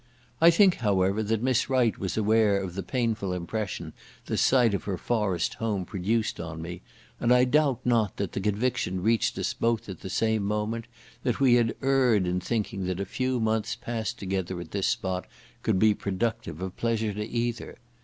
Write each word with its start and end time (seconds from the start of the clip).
I 0.41 0.49
think, 0.49 0.77
however, 0.77 1.21
that 1.21 1.43
Miss 1.43 1.69
Wright 1.69 1.95
was 1.95 2.17
aware 2.17 2.59
of 2.59 2.73
the 2.73 2.81
painful 2.81 3.33
impression 3.33 3.93
the 4.25 4.35
sight 4.35 4.73
of 4.73 4.85
her 4.85 4.97
forest 4.97 5.53
home 5.53 5.85
produced 5.85 6.39
on 6.39 6.59
me, 6.59 6.81
and 7.19 7.31
I 7.31 7.43
doubt 7.43 7.81
not 7.85 8.17
that 8.17 8.31
the 8.31 8.39
conviction 8.41 9.03
reached 9.03 9.37
us 9.37 9.53
both 9.53 9.87
at 9.89 9.99
the 9.99 10.09
same 10.09 10.43
moment, 10.43 10.85
that 11.21 11.39
we 11.39 11.53
had 11.53 11.75
erred 11.83 12.25
in 12.25 12.39
thinking 12.39 12.87
that 12.87 12.99
a 12.99 13.05
few 13.05 13.39
months 13.39 13.75
passed 13.75 14.17
together 14.17 14.59
at 14.59 14.71
this 14.71 14.87
spot 14.87 15.27
could 15.61 15.77
be 15.77 15.93
productive 15.93 16.61
of 16.63 16.75
pleasure 16.77 17.13
to 17.13 17.23
either. 17.29 17.77